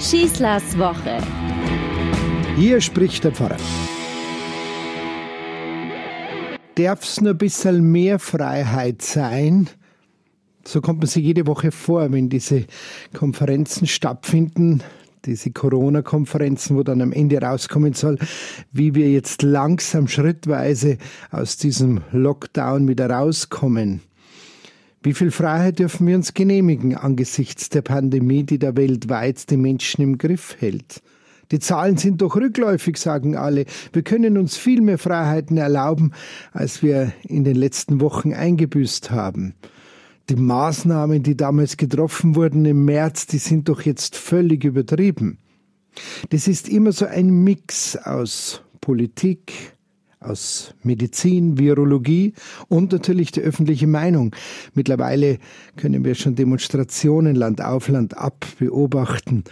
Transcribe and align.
Schießlers 0.00 0.78
Woche. 0.78 1.18
Hier 2.56 2.80
spricht 2.80 3.22
der 3.22 3.32
Pfarrer. 3.32 3.58
Darf 6.74 7.04
es 7.04 7.20
nur 7.20 7.32
ein 7.32 7.38
bisschen 7.38 7.92
mehr 7.92 8.18
Freiheit 8.18 9.02
sein? 9.02 9.68
So 10.64 10.80
kommt 10.80 11.00
man 11.00 11.06
sich 11.06 11.22
jede 11.22 11.46
Woche 11.46 11.70
vor, 11.70 12.10
wenn 12.12 12.30
diese 12.30 12.64
Konferenzen 13.12 13.86
stattfinden, 13.86 14.82
diese 15.26 15.50
Corona-Konferenzen, 15.50 16.78
wo 16.78 16.82
dann 16.82 17.02
am 17.02 17.12
Ende 17.12 17.38
rauskommen 17.38 17.92
soll, 17.92 18.16
wie 18.72 18.94
wir 18.94 19.10
jetzt 19.10 19.42
langsam 19.42 20.08
schrittweise 20.08 20.96
aus 21.30 21.58
diesem 21.58 22.00
Lockdown 22.10 22.88
wieder 22.88 23.10
rauskommen. 23.10 24.00
Wie 25.02 25.14
viel 25.14 25.30
Freiheit 25.30 25.78
dürfen 25.78 26.06
wir 26.06 26.14
uns 26.14 26.34
genehmigen 26.34 26.94
angesichts 26.94 27.70
der 27.70 27.80
Pandemie, 27.80 28.44
die 28.44 28.58
da 28.58 28.76
weltweit 28.76 29.50
die 29.50 29.56
Menschen 29.56 30.02
im 30.02 30.18
Griff 30.18 30.56
hält? 30.60 31.00
Die 31.50 31.58
Zahlen 31.58 31.96
sind 31.96 32.20
doch 32.20 32.36
rückläufig, 32.36 32.98
sagen 32.98 33.34
alle. 33.34 33.64
Wir 33.94 34.02
können 34.02 34.36
uns 34.36 34.58
viel 34.58 34.82
mehr 34.82 34.98
Freiheiten 34.98 35.56
erlauben, 35.56 36.12
als 36.52 36.82
wir 36.82 37.14
in 37.26 37.44
den 37.44 37.56
letzten 37.56 38.02
Wochen 38.02 38.34
eingebüßt 38.34 39.10
haben. 39.10 39.54
Die 40.28 40.36
Maßnahmen, 40.36 41.22
die 41.22 41.36
damals 41.36 41.78
getroffen 41.78 42.36
wurden 42.36 42.66
im 42.66 42.84
März, 42.84 43.26
die 43.26 43.38
sind 43.38 43.70
doch 43.70 43.80
jetzt 43.80 44.16
völlig 44.16 44.64
übertrieben. 44.64 45.38
Das 46.28 46.46
ist 46.46 46.68
immer 46.68 46.92
so 46.92 47.06
ein 47.06 47.42
Mix 47.42 47.96
aus 47.96 48.62
Politik, 48.82 49.74
aus 50.20 50.74
Medizin, 50.82 51.58
Virologie 51.58 52.34
und 52.68 52.92
natürlich 52.92 53.32
die 53.32 53.40
öffentliche 53.40 53.86
Meinung. 53.86 54.36
Mittlerweile 54.74 55.38
können 55.76 56.04
wir 56.04 56.14
schon 56.14 56.34
Demonstrationen 56.34 57.34
Land 57.34 57.62
auf 57.62 57.88
Land 57.88 58.16
ab 58.16 58.46
beobachten. 58.58 59.44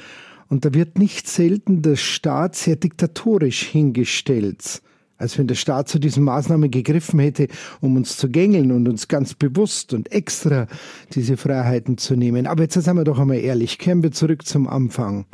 Und 0.49 0.65
da 0.65 0.75
wird 0.75 0.99
nicht 0.99 1.27
selten 1.27 1.83
der 1.83 1.97
Staat 1.97 2.55
sehr 2.55 2.77
diktatorisch 2.77 3.63
hingestellt 3.63 4.83
als 5.19 5.37
wenn 5.37 5.49
der 5.49 5.57
Staat 5.57 5.89
zu 5.89 5.99
diesen 5.99 6.23
Maßnahmen 6.23 6.71
gegriffen 6.71 7.19
hätte, 7.19 7.49
um 7.81 7.97
uns 7.97 8.17
zu 8.17 8.31
gängeln 8.31 8.71
und 8.71 8.89
uns 8.89 9.09
ganz 9.09 9.35
bewusst 9.35 9.93
und 9.93 10.13
extra 10.13 10.69
diese 11.13 11.37
Freiheiten 11.37 11.99
zu 11.99 12.15
nehmen. 12.15 12.47
Aber 12.47 12.63
jetzt 12.63 12.81
sind 12.81 12.97
wir 12.97 13.03
doch 13.03 13.19
einmal 13.19 13.39
ehrlich, 13.39 13.79
kehren 13.79 14.03
wir 14.05 14.13
zurück 14.13 14.47
zum 14.47 14.69
Anfang. 14.69 15.27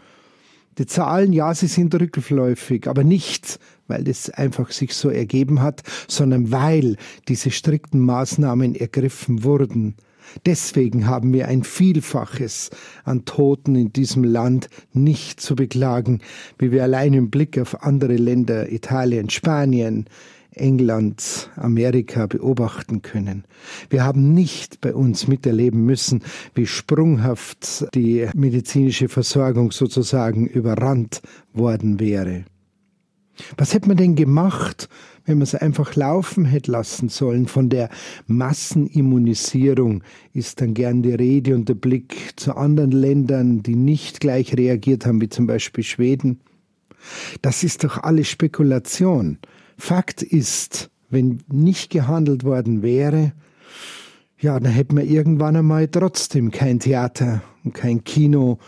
Die 0.79 0.87
Zahlen, 0.87 1.33
ja, 1.33 1.55
sie 1.55 1.69
sind 1.69 1.95
rückläufig, 1.95 2.89
aber 2.89 3.05
nicht, 3.05 3.61
weil 3.87 4.05
das 4.05 4.31
einfach 4.31 4.71
sich 4.73 4.95
so 4.95 5.09
ergeben 5.09 5.63
hat, 5.63 5.83
sondern 6.09 6.51
weil 6.51 6.97
diese 7.29 7.51
strikten 7.51 8.01
Maßnahmen 8.01 8.75
ergriffen 8.75 9.45
wurden. 9.45 9.95
Deswegen 10.47 11.07
haben 11.07 11.33
wir 11.33 11.49
ein 11.49 11.63
Vielfaches 11.63 12.71
an 13.05 13.25
Toten 13.25 13.77
in 13.77 13.93
diesem 13.93 14.25
Land 14.25 14.69
nicht 14.93 15.41
zu 15.41 15.55
beklagen, 15.55 16.21
wie 16.59 16.73
wir 16.73 16.83
allein 16.83 17.13
im 17.13 17.31
Blick 17.31 17.59
auf 17.59 17.83
andere 17.83 18.17
Länder, 18.17 18.73
Italien, 18.73 19.31
Spanien, 19.31 20.07
England, 20.57 21.51
Amerika 21.57 22.27
beobachten 22.27 23.03
können. 23.03 23.45
Wir 23.91 24.05
haben 24.05 24.35
nicht 24.35 24.81
bei 24.81 24.95
uns 24.95 25.27
miterleben 25.29 25.85
müssen, 25.85 26.23
wie 26.55 26.67
sprunghaft 26.67 27.87
die 27.95 28.29
medizinische 28.35 29.09
Versorgung 29.09 29.73
sozusagen 29.73 30.47
überrannt 30.47 31.23
worden 31.53 32.01
wäre. 32.01 32.45
Was 33.57 33.75
hätte 33.75 33.89
man 33.89 33.97
denn 33.97 34.15
gemacht, 34.15 34.89
wenn 35.25 35.39
man 35.39 35.43
es 35.43 35.55
einfach 35.55 35.97
laufen 35.97 36.45
hätte 36.45 36.71
lassen 36.71 37.09
sollen? 37.09 37.47
Von 37.47 37.69
der 37.69 37.91
Massenimmunisierung 38.27 40.05
ist 40.33 40.61
dann 40.61 40.75
gern 40.75 41.03
die 41.03 41.15
Rede 41.15 41.55
und 41.55 41.69
der 41.69 41.75
Blick 41.75 42.35
zu 42.37 42.57
anderen 42.57 42.93
Ländern, 42.93 43.63
die 43.63 43.75
nicht 43.75 44.21
gleich 44.21 44.57
reagiert 44.57 45.07
haben, 45.07 45.21
wie 45.21 45.29
zum 45.29 45.47
Beispiel 45.47 45.85
Schweden. 45.85 46.41
Das 47.43 47.65
ist 47.65 47.85
doch 47.85 48.03
alles 48.03 48.29
Spekulation. 48.29 49.39
Fakt 49.77 50.23
ist, 50.23 50.91
wenn 51.11 51.43
nicht 51.49 51.91
gehandelt 51.91 52.45
worden 52.45 52.83
wäre, 52.83 53.33
ja, 54.39 54.59
dann 54.61 54.73
hätten 54.73 54.97
wir 54.97 55.05
irgendwann 55.05 55.57
einmal 55.57 55.89
trotzdem 55.89 56.51
kein 56.51 56.81
Theater 56.81 57.43
und 57.65 57.73
kein 57.73 58.05
Kino 58.05 58.59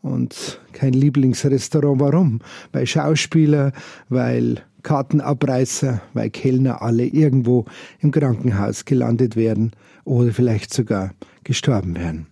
und 0.00 0.60
kein 0.72 0.92
Lieblingsrestaurant. 0.92 2.00
Warum? 2.00 2.40
Weil 2.72 2.86
Schauspieler, 2.86 3.72
weil 4.08 4.62
Kartenabreißer, 4.82 6.02
weil 6.12 6.30
Kellner 6.30 6.82
alle 6.82 7.06
irgendwo 7.06 7.64
im 8.00 8.12
Krankenhaus 8.12 8.84
gelandet 8.84 9.34
werden 9.34 9.72
oder 10.04 10.32
vielleicht 10.32 10.72
sogar 10.72 11.14
gestorben 11.42 11.96
wären. 11.96 12.26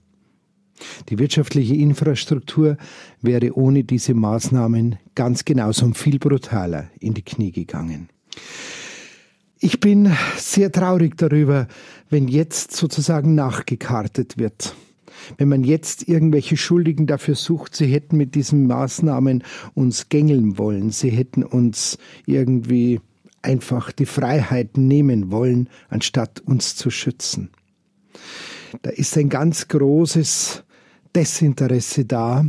Die 1.08 1.18
wirtschaftliche 1.18 1.74
Infrastruktur 1.74 2.76
wäre 3.20 3.56
ohne 3.56 3.84
diese 3.84 4.14
Maßnahmen 4.14 4.96
ganz 5.14 5.44
genauso 5.44 5.90
viel 5.92 6.18
brutaler 6.18 6.90
in 7.00 7.14
die 7.14 7.22
Knie 7.22 7.52
gegangen. 7.52 8.08
Ich 9.58 9.80
bin 9.80 10.12
sehr 10.36 10.72
traurig 10.72 11.16
darüber, 11.16 11.68
wenn 12.10 12.28
jetzt 12.28 12.72
sozusagen 12.72 13.34
nachgekartet 13.34 14.38
wird 14.38 14.74
wenn 15.38 15.48
man 15.48 15.64
jetzt 15.64 16.08
irgendwelche 16.08 16.56
Schuldigen 16.56 17.06
dafür 17.06 17.34
sucht, 17.34 17.76
sie 17.76 17.86
hätten 17.86 18.16
mit 18.16 18.34
diesen 18.34 18.66
Maßnahmen 18.66 19.44
uns 19.74 20.08
gängeln 20.08 20.58
wollen, 20.58 20.90
sie 20.90 21.10
hätten 21.10 21.42
uns 21.42 21.98
irgendwie 22.26 23.00
einfach 23.42 23.92
die 23.92 24.06
Freiheit 24.06 24.76
nehmen 24.76 25.30
wollen, 25.30 25.68
anstatt 25.88 26.40
uns 26.40 26.76
zu 26.76 26.90
schützen. 26.90 27.50
Da 28.82 28.90
ist 28.90 29.16
ein 29.18 29.28
ganz 29.28 29.68
großes 29.68 30.64
Desinteresse 31.14 32.04
da 32.04 32.46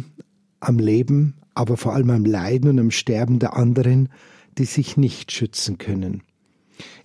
am 0.60 0.80
Leben, 0.80 1.36
aber 1.56 1.78
vor 1.78 1.94
allem 1.94 2.12
am 2.12 2.26
Leiden 2.26 2.70
und 2.70 2.80
am 2.80 2.92
Sterben 2.92 3.40
der 3.40 3.56
anderen, 3.56 4.10
die 4.58 4.66
sich 4.66 4.98
nicht 4.98 5.32
schützen 5.32 5.78
können. 5.78 6.24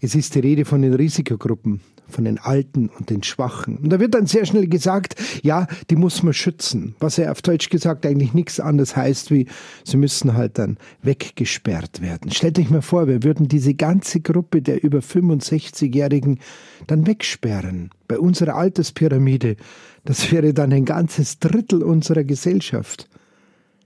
Es 0.00 0.14
ist 0.14 0.34
die 0.34 0.40
Rede 0.40 0.64
von 0.64 0.82
den 0.82 0.94
Risikogruppen, 0.94 1.80
von 2.08 2.24
den 2.24 2.38
Alten 2.38 2.88
und 2.88 3.10
den 3.10 3.22
Schwachen. 3.22 3.76
Und 3.78 3.90
da 3.90 4.00
wird 4.00 4.14
dann 4.14 4.26
sehr 4.26 4.46
schnell 4.46 4.66
gesagt, 4.66 5.16
ja, 5.42 5.66
die 5.90 5.96
muss 5.96 6.22
man 6.22 6.32
schützen. 6.32 6.94
Was 7.00 7.16
ja 7.18 7.30
auf 7.30 7.42
Deutsch 7.42 7.68
gesagt 7.68 8.06
eigentlich 8.06 8.32
nichts 8.32 8.60
anderes 8.60 8.96
heißt, 8.96 9.30
wie 9.30 9.46
sie 9.84 9.96
müssen 9.96 10.34
halt 10.34 10.58
dann 10.58 10.78
weggesperrt 11.02 12.00
werden. 12.00 12.30
Stellt 12.30 12.58
euch 12.58 12.70
mal 12.70 12.82
vor, 12.82 13.08
wir 13.08 13.22
würden 13.22 13.48
diese 13.48 13.74
ganze 13.74 14.20
Gruppe 14.20 14.62
der 14.62 14.82
über 14.82 15.00
65-Jährigen 15.00 16.40
dann 16.86 17.06
wegsperren. 17.06 17.90
Bei 18.06 18.18
unserer 18.18 18.54
Alterspyramide, 18.54 19.56
das 20.04 20.32
wäre 20.32 20.54
dann 20.54 20.72
ein 20.72 20.86
ganzes 20.86 21.38
Drittel 21.38 21.82
unserer 21.82 22.24
Gesellschaft. 22.24 23.08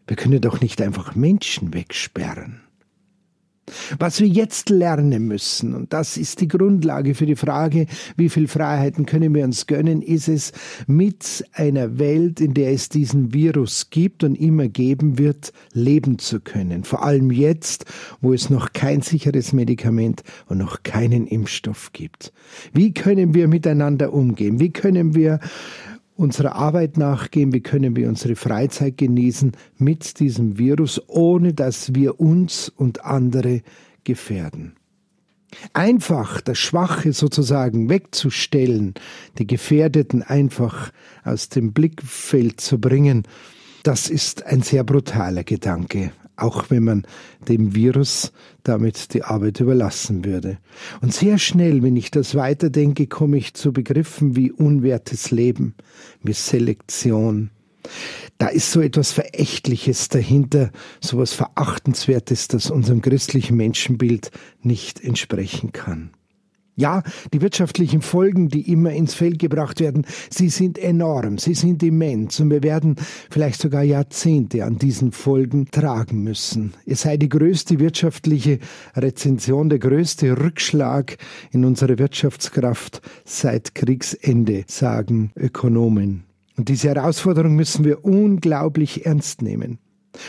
Wir 0.07 0.17
können 0.17 0.41
doch 0.41 0.61
nicht 0.61 0.81
einfach 0.81 1.15
Menschen 1.15 1.75
wegsperren. 1.75 2.61
Was 3.99 4.21
wir 4.21 4.29
jetzt 4.29 4.71
lernen 4.71 5.27
müssen, 5.27 5.75
und 5.75 5.93
das 5.93 6.17
ist 6.17 6.41
die 6.41 6.49
Grundlage 6.49 7.15
für 7.15 7.27
die 7.27 7.37
Frage, 7.37 7.87
wie 8.17 8.29
viel 8.29 8.49
Freiheiten 8.49 9.07
können 9.07 9.35
wir 9.35 9.45
uns 9.45 9.67
gönnen, 9.67 10.03
ist 10.03 10.29
es, 10.29 10.53
mit 10.87 11.45
einer 11.53 11.99
Welt, 11.99 12.41
in 12.41 12.55
der 12.55 12.73
es 12.73 12.89
diesen 12.89 13.33
Virus 13.33 13.91
gibt 13.91 14.25
und 14.25 14.35
immer 14.35 14.69
geben 14.69 15.19
wird, 15.19 15.53
leben 15.73 16.19
zu 16.19 16.41
können. 16.41 16.85
Vor 16.85 17.05
allem 17.05 17.31
jetzt, 17.31 17.87
wo 18.21 18.33
es 18.33 18.51
noch 18.51 18.73
kein 18.73 19.03
sicheres 19.03 19.53
Medikament 19.53 20.23
und 20.47 20.59
noch 20.59 20.83
keinen 20.83 21.27
Impfstoff 21.27 21.93
gibt. 21.93 22.33
Wie 22.73 22.93
können 22.93 23.35
wir 23.35 23.49
miteinander 23.49 24.13
umgehen? 24.13 24.61
Wie 24.61 24.71
können 24.71 25.15
wir 25.15 25.41
unserer 26.17 26.55
Arbeit 26.55 26.97
nachgehen, 26.97 27.53
wie 27.53 27.61
können 27.61 27.97
wir 27.97 28.09
unsere 28.09 28.37
Freizeit 28.37 28.99
genießen 28.99 29.53
mit 29.79 30.21
diesem 30.21 30.59
Virus, 30.59 31.01
ohne 31.09 31.55
dass 31.55 31.95
wir 31.95 32.21
uns 32.21 32.69
und 32.69 33.05
andere 33.05 33.63
gefährden. 34.05 34.75
Einfach 35.75 36.41
das 36.41 36.59
Schwache 36.59 37.13
sozusagen 37.13 37.89
wegzustellen, 37.89 38.95
die 39.39 39.47
Gefährdeten 39.47 40.23
einfach 40.23 40.93
aus 41.25 41.49
dem 41.51 41.73
Blickfeld 41.73 42.61
zu 42.61 42.81
bringen, 42.81 43.25
das 43.83 44.09
ist 44.09 44.47
ein 44.47 44.63
sehr 44.63 44.85
brutaler 44.85 45.43
Gedanke, 45.45 46.13
auch 46.37 46.71
wenn 46.71 46.85
man 46.85 47.07
dem 47.49 47.75
Virus 47.75 48.33
damit 48.63 49.15
die 49.15 49.23
Arbeit 49.23 49.61
überlassen 49.61 50.25
würde. 50.25 50.59
Und 51.01 51.13
sehr 51.13 51.39
schnell, 51.39 51.83
wenn 51.83 51.97
ich 51.97 52.11
das 52.11 52.35
weiterdenke, 52.35 53.07
komme 53.07 53.37
ich 53.37 53.55
zu 53.55 53.73
Begriffen 53.73 54.37
wie 54.37 54.53
unwertes 54.53 55.31
Leben, 55.31 55.75
wie 56.23 56.33
Selektion. 56.33 57.51
Da 58.39 58.49
ist 58.49 58.73
so 58.73 58.81
etwas 58.81 59.13
Verächtliches 59.13 60.09
dahinter, 60.09 60.71
so 61.01 61.17
etwas 61.19 61.33
Verachtenswertes, 61.35 62.49
das 62.49 62.71
unserem 62.71 63.03
christlichen 63.03 63.57
Menschenbild 63.57 64.31
nicht 64.63 65.03
entsprechen 65.03 65.73
kann. 65.73 66.11
Ja, 66.75 67.03
die 67.35 67.43
wirtschaftlichen 67.43 68.01
Folgen, 68.01 68.49
die 68.49 68.73
immer 68.73 68.93
ins 68.93 69.13
Feld 69.13 69.39
gebracht 69.39 69.79
werden, 69.81 70.07
sie 70.31 70.49
sind 70.49 70.79
enorm, 70.79 71.37
sie 71.37 71.53
sind 71.53 71.83
immens 71.83 72.41
und 72.41 72.51
wir 72.51 72.63
werden 72.63 72.97
vielleicht 73.31 73.61
sogar 73.61 73.83
Jahrzehnte 73.83 74.65
an 74.65 74.79
diesen 74.79 75.13
Folgen 75.13 75.71
tragen 75.71 76.23
müssen. 76.23 76.73
Es 76.87 77.03
sei 77.03 77.19
die 77.19 77.29
größte 77.29 77.79
wirtschaftliche 77.79 78.59
Rezension, 78.97 79.69
der 79.69 79.81
größte 79.81 80.39
Rückschlag 80.39 81.19
in 81.51 81.67
unserer 81.67 81.99
Wirtschaftskraft 81.99 83.03
seit 83.27 83.75
Kriegsende, 83.75 84.65
sagen 84.67 85.31
Ökonomen. 85.37 86.25
Und 86.57 86.71
diese 86.71 86.89
Herausforderung 86.89 87.55
müssen 87.55 87.85
wir 87.85 88.03
unglaublich 88.03 89.05
ernst 89.05 89.43
nehmen. 89.43 89.79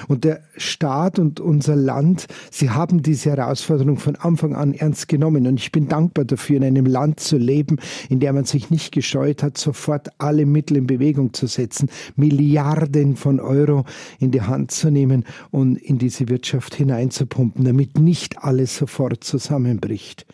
Und 0.07 0.23
der 0.23 0.41
Staat 0.57 1.19
und 1.19 1.39
unser 1.39 1.75
Land, 1.75 2.27
sie 2.51 2.69
haben 2.69 3.01
diese 3.01 3.31
Herausforderung 3.31 3.97
von 3.97 4.15
Anfang 4.15 4.55
an 4.55 4.73
ernst 4.73 5.07
genommen. 5.07 5.47
Und 5.47 5.59
ich 5.59 5.71
bin 5.71 5.87
dankbar 5.87 6.25
dafür, 6.25 6.57
in 6.57 6.63
einem 6.63 6.85
Land 6.85 7.19
zu 7.19 7.37
leben, 7.37 7.77
in 8.09 8.19
dem 8.19 8.35
man 8.35 8.45
sich 8.45 8.69
nicht 8.69 8.91
gescheut 8.91 9.43
hat, 9.43 9.57
sofort 9.57 10.09
alle 10.17 10.45
Mittel 10.45 10.77
in 10.77 10.87
Bewegung 10.87 11.33
zu 11.33 11.47
setzen, 11.47 11.89
Milliarden 12.15 13.15
von 13.15 13.39
Euro 13.39 13.85
in 14.19 14.31
die 14.31 14.41
Hand 14.41 14.71
zu 14.71 14.89
nehmen 14.89 15.25
und 15.51 15.77
in 15.77 15.97
diese 15.97 16.29
Wirtschaft 16.29 16.75
hineinzupumpen, 16.75 17.65
damit 17.65 17.99
nicht 17.99 18.43
alles 18.43 18.77
sofort 18.77 19.23
zusammenbricht. 19.23 20.25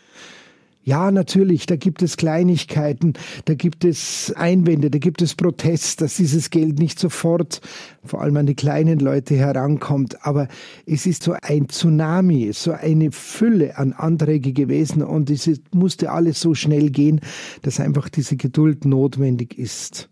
Ja, 0.90 1.12
natürlich, 1.12 1.66
da 1.66 1.76
gibt 1.76 2.02
es 2.02 2.16
Kleinigkeiten, 2.16 3.12
da 3.44 3.54
gibt 3.54 3.84
es 3.84 4.32
Einwände, 4.34 4.90
da 4.90 4.98
gibt 4.98 5.22
es 5.22 5.36
Protest, 5.36 6.00
dass 6.00 6.16
dieses 6.16 6.50
Geld 6.50 6.80
nicht 6.80 6.98
sofort 6.98 7.60
vor 8.04 8.20
allem 8.20 8.36
an 8.38 8.46
die 8.46 8.56
kleinen 8.56 8.98
Leute 8.98 9.36
herankommt. 9.36 10.26
Aber 10.26 10.48
es 10.86 11.06
ist 11.06 11.22
so 11.22 11.36
ein 11.42 11.68
Tsunami, 11.68 12.50
so 12.52 12.72
eine 12.72 13.12
Fülle 13.12 13.78
an 13.78 13.92
Anträge 13.92 14.52
gewesen 14.52 15.04
und 15.04 15.30
es 15.30 15.48
musste 15.70 16.10
alles 16.10 16.40
so 16.40 16.56
schnell 16.56 16.90
gehen, 16.90 17.20
dass 17.62 17.78
einfach 17.78 18.08
diese 18.08 18.36
Geduld 18.36 18.84
notwendig 18.84 19.56
ist. 19.56 20.10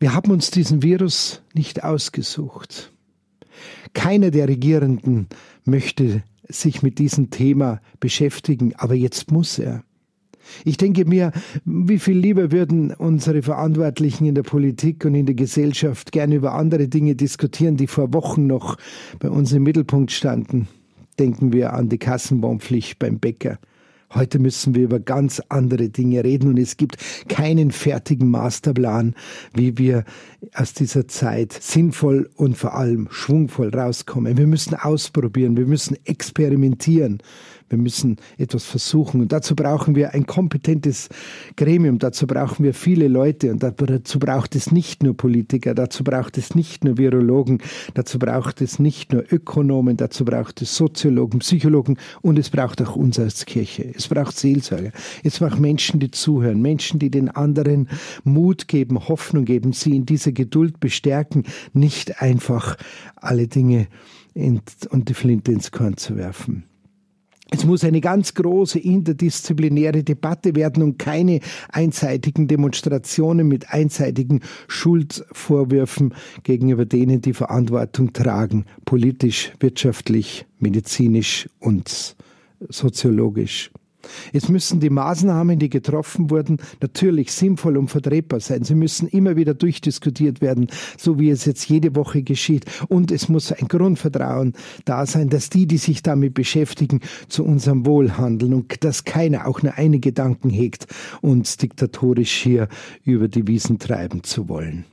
Wir 0.00 0.12
haben 0.12 0.32
uns 0.32 0.50
diesen 0.50 0.82
Virus 0.82 1.42
nicht 1.54 1.84
ausgesucht. 1.84 2.92
Keiner 3.94 4.32
der 4.32 4.48
Regierenden 4.48 5.28
möchte 5.64 6.24
sich 6.48 6.82
mit 6.82 6.98
diesem 6.98 7.30
Thema 7.30 7.80
beschäftigen, 8.00 8.74
aber 8.76 8.94
jetzt 8.94 9.30
muss 9.30 9.58
er. 9.58 9.82
Ich 10.64 10.76
denke 10.76 11.04
mir, 11.04 11.32
wie 11.64 11.98
viel 11.98 12.16
lieber 12.16 12.52
würden 12.52 12.92
unsere 12.92 13.42
Verantwortlichen 13.42 14.26
in 14.26 14.34
der 14.34 14.42
Politik 14.42 15.04
und 15.04 15.14
in 15.14 15.26
der 15.26 15.34
Gesellschaft 15.34 16.12
gerne 16.12 16.36
über 16.36 16.54
andere 16.54 16.88
Dinge 16.88 17.14
diskutieren, 17.14 17.76
die 17.76 17.86
vor 17.86 18.12
Wochen 18.14 18.46
noch 18.46 18.76
bei 19.18 19.28
uns 19.28 19.52
im 19.52 19.62
Mittelpunkt 19.62 20.10
standen. 20.10 20.68
Denken 21.18 21.52
wir 21.52 21.74
an 21.74 21.88
die 21.88 21.98
Kassenbonpflicht 21.98 22.98
beim 22.98 23.18
Bäcker. 23.18 23.58
Heute 24.14 24.38
müssen 24.38 24.74
wir 24.74 24.84
über 24.84 25.00
ganz 25.00 25.42
andere 25.50 25.90
Dinge 25.90 26.24
reden 26.24 26.48
und 26.48 26.58
es 26.58 26.78
gibt 26.78 26.96
keinen 27.28 27.70
fertigen 27.70 28.30
Masterplan, 28.30 29.14
wie 29.52 29.76
wir 29.76 30.04
aus 30.54 30.72
dieser 30.72 31.08
Zeit 31.08 31.52
sinnvoll 31.52 32.30
und 32.34 32.56
vor 32.56 32.74
allem 32.74 33.08
schwungvoll 33.10 33.68
rauskommen. 33.68 34.38
Wir 34.38 34.46
müssen 34.46 34.74
ausprobieren, 34.74 35.58
wir 35.58 35.66
müssen 35.66 35.96
experimentieren. 36.06 37.22
Wir 37.68 37.78
müssen 37.78 38.16
etwas 38.38 38.64
versuchen. 38.64 39.20
Und 39.20 39.32
dazu 39.32 39.54
brauchen 39.54 39.94
wir 39.94 40.14
ein 40.14 40.26
kompetentes 40.26 41.08
Gremium. 41.56 41.98
Dazu 41.98 42.26
brauchen 42.26 42.64
wir 42.64 42.74
viele 42.74 43.08
Leute. 43.08 43.50
Und 43.50 43.62
dazu 43.62 44.18
braucht 44.18 44.56
es 44.56 44.72
nicht 44.72 45.02
nur 45.02 45.16
Politiker. 45.16 45.74
Dazu 45.74 46.04
braucht 46.04 46.38
es 46.38 46.54
nicht 46.54 46.84
nur 46.84 46.98
Virologen. 46.98 47.58
Dazu 47.94 48.18
braucht 48.18 48.60
es 48.60 48.78
nicht 48.78 49.12
nur 49.12 49.24
Ökonomen. 49.30 49.96
Dazu 49.96 50.24
braucht 50.24 50.62
es 50.62 50.76
Soziologen, 50.76 51.40
Psychologen. 51.40 51.98
Und 52.22 52.38
es 52.38 52.50
braucht 52.50 52.80
auch 52.82 52.96
uns 52.96 53.18
als 53.18 53.44
Kirche. 53.46 53.92
Es 53.94 54.08
braucht 54.08 54.36
Seelsorger. 54.36 54.92
Es 55.22 55.38
braucht 55.38 55.60
Menschen, 55.60 56.00
die 56.00 56.10
zuhören. 56.10 56.62
Menschen, 56.62 56.98
die 56.98 57.10
den 57.10 57.28
anderen 57.28 57.88
Mut 58.24 58.68
geben, 58.68 59.08
Hoffnung 59.08 59.44
geben, 59.44 59.72
sie 59.72 59.94
in 59.94 60.06
dieser 60.06 60.32
Geduld 60.32 60.80
bestärken. 60.80 61.44
Nicht 61.72 62.22
einfach 62.22 62.76
alle 63.16 63.48
Dinge 63.48 63.88
in, 64.34 64.60
und 64.90 65.08
die 65.08 65.14
Flinte 65.14 65.52
ins 65.52 65.70
Korn 65.70 65.96
zu 65.96 66.16
werfen. 66.16 66.64
Es 67.50 67.64
muss 67.64 67.82
eine 67.82 68.02
ganz 68.02 68.34
große 68.34 68.78
interdisziplinäre 68.78 70.04
Debatte 70.04 70.54
werden 70.54 70.82
und 70.82 70.98
keine 70.98 71.40
einseitigen 71.70 72.46
Demonstrationen 72.46 73.48
mit 73.48 73.70
einseitigen 73.70 74.40
Schuldvorwürfen 74.68 76.14
gegenüber 76.42 76.84
denen, 76.84 77.22
die 77.22 77.32
Verantwortung 77.32 78.12
tragen, 78.12 78.66
politisch, 78.84 79.52
wirtschaftlich, 79.60 80.46
medizinisch 80.58 81.48
und 81.58 82.16
soziologisch. 82.68 83.70
Es 84.32 84.48
müssen 84.48 84.80
die 84.80 84.90
Maßnahmen, 84.90 85.58
die 85.58 85.68
getroffen 85.68 86.30
wurden, 86.30 86.58
natürlich 86.80 87.32
sinnvoll 87.32 87.76
und 87.76 87.88
vertretbar 87.88 88.40
sein. 88.40 88.64
Sie 88.64 88.74
müssen 88.74 89.08
immer 89.08 89.36
wieder 89.36 89.54
durchdiskutiert 89.54 90.40
werden, 90.40 90.68
so 90.96 91.18
wie 91.18 91.30
es 91.30 91.44
jetzt 91.44 91.68
jede 91.68 91.96
Woche 91.96 92.22
geschieht. 92.22 92.64
Und 92.88 93.10
es 93.10 93.28
muss 93.28 93.52
ein 93.52 93.68
Grundvertrauen 93.68 94.54
da 94.84 95.06
sein, 95.06 95.28
dass 95.28 95.50
die, 95.50 95.66
die 95.66 95.78
sich 95.78 96.02
damit 96.02 96.34
beschäftigen, 96.34 97.00
zu 97.28 97.44
unserem 97.44 97.86
Wohl 97.86 98.16
handeln 98.16 98.54
und 98.54 98.84
dass 98.84 99.04
keiner 99.04 99.46
auch 99.46 99.62
nur 99.62 99.74
eine 99.74 99.98
Gedanken 99.98 100.50
hegt, 100.50 100.86
uns 101.20 101.56
diktatorisch 101.56 102.32
hier 102.32 102.68
über 103.04 103.28
die 103.28 103.46
Wiesen 103.46 103.78
treiben 103.78 104.22
zu 104.22 104.48
wollen. 104.48 104.84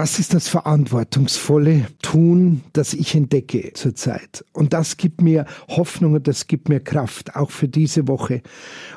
Das 0.00 0.18
ist 0.18 0.32
das 0.32 0.48
verantwortungsvolle 0.48 1.88
Tun, 2.00 2.62
das 2.72 2.94
ich 2.94 3.14
entdecke 3.14 3.74
zurzeit. 3.74 4.46
Und 4.54 4.72
das 4.72 4.96
gibt 4.96 5.20
mir 5.20 5.44
Hoffnung 5.68 6.14
und 6.14 6.26
das 6.26 6.46
gibt 6.46 6.70
mir 6.70 6.80
Kraft, 6.80 7.36
auch 7.36 7.50
für 7.50 7.68
diese 7.68 8.08
Woche. 8.08 8.40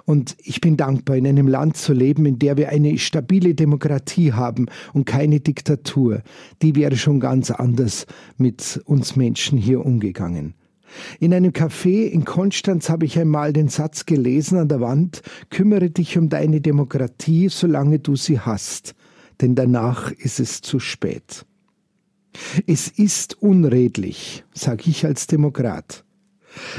Und 0.05 0.38
ich 0.41 0.61
bin 0.61 0.77
dankbar, 0.77 1.17
in 1.17 1.27
einem 1.27 1.50
Land 1.50 1.75
zu 1.75 1.91
leben, 1.91 2.25
in 2.25 2.39
der 2.39 2.55
wir 2.55 2.69
eine 2.69 2.97
stabile 2.97 3.53
Demokratie 3.53 4.31
haben 4.31 4.67
und 4.94 5.03
keine 5.03 5.41
Diktatur. 5.41 6.21
Die 6.61 6.73
wäre 6.77 6.95
schon 6.95 7.19
ganz 7.19 7.51
anders 7.51 8.05
mit 8.38 8.81
uns 8.85 9.17
Menschen 9.17 9.57
hier 9.57 9.85
umgegangen. 9.85 10.53
In 11.19 11.33
einem 11.33 11.51
Café 11.51 12.05
in 12.05 12.23
Konstanz 12.23 12.89
habe 12.89 13.05
ich 13.05 13.19
einmal 13.19 13.51
den 13.51 13.67
Satz 13.67 14.05
gelesen 14.05 14.57
an 14.57 14.69
der 14.69 14.79
Wand, 14.79 15.21
kümmere 15.50 15.89
dich 15.89 16.17
um 16.17 16.29
deine 16.29 16.61
Demokratie, 16.61 17.50
solange 17.50 18.00
du 18.00 18.15
sie 18.15 18.39
hast 18.39 18.95
denn 19.41 19.56
danach 19.56 20.12
ist 20.12 20.39
es 20.39 20.62
zu 20.62 20.80
spät. 20.80 21.45
Es 22.65 22.88
ist 22.88 23.41
unredlich, 23.41 24.44
sage 24.53 24.83
ich 24.88 25.06
als 25.06 25.27
Demokrat, 25.27 26.03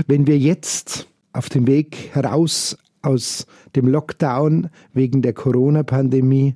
wenn 0.06 0.26
wir 0.26 0.38
jetzt 0.38 1.08
auf 1.32 1.48
dem 1.48 1.66
Weg 1.66 2.10
heraus 2.12 2.76
aus 3.02 3.46
dem 3.76 3.86
Lockdown 3.86 4.70
wegen 4.92 5.22
der 5.22 5.32
Corona-Pandemie 5.32 6.54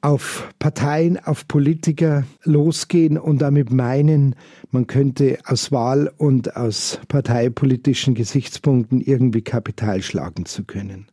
auf 0.00 0.48
Parteien, 0.58 1.18
auf 1.18 1.48
Politiker 1.48 2.24
losgehen 2.44 3.18
und 3.18 3.38
damit 3.38 3.72
meinen, 3.72 4.36
man 4.70 4.86
könnte 4.86 5.38
aus 5.44 5.72
Wahl- 5.72 6.12
und 6.16 6.56
aus 6.56 7.00
parteipolitischen 7.08 8.14
Gesichtspunkten 8.14 9.00
irgendwie 9.00 9.42
Kapital 9.42 10.02
schlagen 10.02 10.44
zu 10.44 10.64
können. 10.64 11.06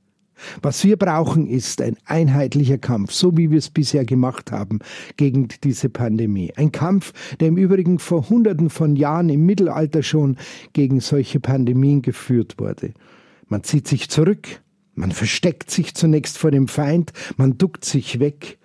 Was 0.62 0.84
wir 0.84 0.98
brauchen, 0.98 1.48
ist 1.48 1.82
ein 1.82 1.98
einheitlicher 2.06 2.78
Kampf, 2.78 3.12
so 3.12 3.38
wie 3.38 3.52
wir 3.52 3.58
es 3.58 3.70
bisher 3.70 4.06
gemacht 4.06 4.52
haben 4.52 4.80
gegen 5.18 5.48
diese 5.64 5.90
Pandemie. 5.90 6.54
Ein 6.56 6.72
Kampf, 6.72 7.14
der 7.40 7.50
im 7.50 7.58
Übrigen 7.58 8.00
vor 8.00 8.30
Hunderten 8.30 8.70
von 8.70 8.96
Jahren 8.96 9.30
im 9.30 9.46
Mittelalter 9.46 10.04
schon 10.04 10.38
gegen 10.74 11.00
solche 11.00 11.40
Pandemien 11.40 12.02
geführt 12.02 12.56
wurde. 12.58 12.94
Man 13.48 13.64
zieht 13.64 13.88
sich 13.88 14.10
zurück, 14.10 14.62
man 14.96 15.12
versteckt 15.12 15.70
sich 15.72 15.94
zunächst 15.94 16.38
vor 16.38 16.52
dem 16.52 16.68
Feind, 16.68 17.12
man 17.38 17.58
duckt 17.58 17.86
sich 17.86 18.20
weg. 18.20 18.58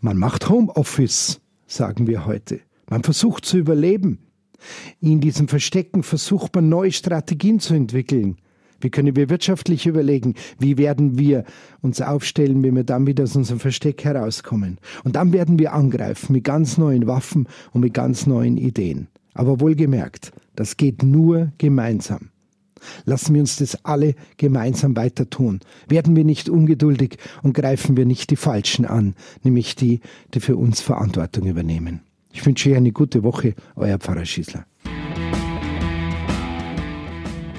Man 0.00 0.16
macht 0.16 0.48
Homeoffice, 0.48 1.40
sagen 1.66 2.06
wir 2.06 2.26
heute. 2.26 2.60
Man 2.88 3.02
versucht 3.02 3.44
zu 3.44 3.58
überleben. 3.58 4.18
In 5.00 5.20
diesem 5.20 5.48
Verstecken 5.48 6.02
versucht 6.02 6.54
man 6.54 6.68
neue 6.68 6.92
Strategien 6.92 7.60
zu 7.60 7.74
entwickeln. 7.74 8.38
Wie 8.80 8.90
können 8.90 9.16
wir 9.16 9.28
wirtschaftlich 9.28 9.86
überlegen? 9.86 10.34
Wie 10.58 10.78
werden 10.78 11.18
wir 11.18 11.44
uns 11.80 12.00
aufstellen, 12.00 12.62
wenn 12.62 12.76
wir 12.76 12.84
dann 12.84 13.06
wieder 13.06 13.24
aus 13.24 13.36
unserem 13.36 13.60
Versteck 13.60 14.04
herauskommen? 14.04 14.78
Und 15.04 15.16
dann 15.16 15.32
werden 15.32 15.58
wir 15.58 15.72
angreifen 15.72 16.32
mit 16.32 16.44
ganz 16.44 16.78
neuen 16.78 17.06
Waffen 17.06 17.48
und 17.72 17.80
mit 17.80 17.94
ganz 17.94 18.26
neuen 18.26 18.56
Ideen. 18.56 19.08
Aber 19.34 19.60
wohlgemerkt, 19.60 20.32
das 20.56 20.76
geht 20.76 21.02
nur 21.02 21.52
gemeinsam. 21.58 22.30
Lassen 23.04 23.34
wir 23.34 23.40
uns 23.40 23.56
das 23.56 23.84
alle 23.84 24.14
gemeinsam 24.36 24.96
weiter 24.96 25.28
tun. 25.28 25.60
Werden 25.88 26.16
wir 26.16 26.24
nicht 26.24 26.48
ungeduldig 26.48 27.18
und 27.42 27.54
greifen 27.54 27.96
wir 27.96 28.06
nicht 28.06 28.30
die 28.30 28.36
Falschen 28.36 28.84
an, 28.84 29.14
nämlich 29.42 29.76
die, 29.76 30.00
die 30.34 30.40
für 30.40 30.56
uns 30.56 30.80
Verantwortung 30.80 31.46
übernehmen. 31.46 32.00
Ich 32.32 32.44
wünsche 32.46 32.70
euch 32.70 32.76
eine 32.76 32.92
gute 32.92 33.22
Woche, 33.22 33.54
euer 33.74 33.98
Pfarrer 33.98 34.24
Schießler. 34.24 34.64